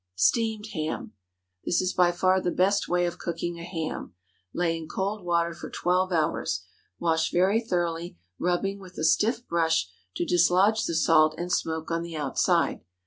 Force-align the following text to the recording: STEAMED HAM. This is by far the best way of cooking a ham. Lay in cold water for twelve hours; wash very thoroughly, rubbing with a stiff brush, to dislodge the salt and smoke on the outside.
STEAMED 0.15 0.65
HAM. 0.73 1.13
This 1.63 1.79
is 1.79 1.93
by 1.93 2.11
far 2.11 2.41
the 2.41 2.49
best 2.49 2.89
way 2.89 3.05
of 3.05 3.19
cooking 3.19 3.59
a 3.59 3.63
ham. 3.63 4.15
Lay 4.51 4.75
in 4.75 4.87
cold 4.87 5.23
water 5.23 5.53
for 5.53 5.69
twelve 5.69 6.11
hours; 6.11 6.63
wash 6.97 7.29
very 7.31 7.59
thoroughly, 7.61 8.17
rubbing 8.39 8.79
with 8.79 8.97
a 8.97 9.03
stiff 9.03 9.47
brush, 9.47 9.89
to 10.15 10.25
dislodge 10.25 10.85
the 10.85 10.95
salt 10.95 11.35
and 11.37 11.51
smoke 11.51 11.91
on 11.91 12.01
the 12.01 12.17
outside. 12.17 12.81